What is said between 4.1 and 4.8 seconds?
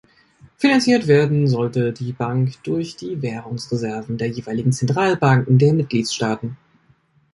der jeweiligen